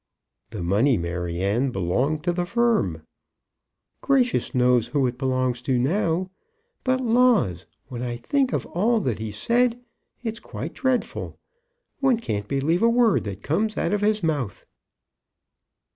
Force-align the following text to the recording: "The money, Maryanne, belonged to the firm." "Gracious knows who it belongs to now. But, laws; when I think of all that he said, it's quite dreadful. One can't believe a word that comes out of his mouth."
"The 0.49 0.63
money, 0.63 0.97
Maryanne, 0.97 1.69
belonged 1.69 2.23
to 2.23 2.33
the 2.33 2.43
firm." 2.47 3.03
"Gracious 4.01 4.55
knows 4.55 4.87
who 4.87 5.05
it 5.05 5.19
belongs 5.19 5.61
to 5.61 5.77
now. 5.77 6.31
But, 6.83 7.01
laws; 7.01 7.67
when 7.87 8.01
I 8.01 8.15
think 8.17 8.51
of 8.51 8.65
all 8.65 8.99
that 9.01 9.19
he 9.19 9.29
said, 9.29 9.79
it's 10.23 10.39
quite 10.39 10.73
dreadful. 10.73 11.37
One 11.99 12.17
can't 12.19 12.47
believe 12.47 12.81
a 12.81 12.89
word 12.89 13.25
that 13.25 13.43
comes 13.43 13.77
out 13.77 13.93
of 13.93 14.01
his 14.01 14.23
mouth." 14.23 14.65